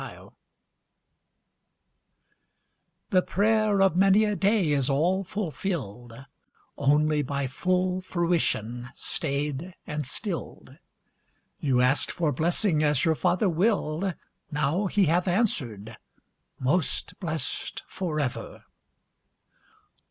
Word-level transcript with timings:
_)The 3.11 3.21
prayer 3.21 3.83
of 3.83 3.95
many 3.95 4.23
a 4.23 4.35
day 4.35 4.71
is 4.71 4.89
all 4.89 5.23
fulfilled, 5.23 6.25
Only 6.75 7.21
by 7.21 7.45
full 7.45 8.01
fruition 8.01 8.89
stayed 8.95 9.75
and 9.85 10.07
stilled; 10.07 10.79
You 11.59 11.81
asked 11.81 12.11
for 12.11 12.31
blessing 12.31 12.81
as 12.81 13.05
your 13.05 13.13
Father 13.13 13.47
willed, 13.47 14.15
Now 14.49 14.87
He 14.87 15.05
hath 15.05 15.27
answered: 15.27 15.97
'Most 16.59 17.19
blessed 17.19 17.83
for 17.87 18.19
ever!' 18.19 18.63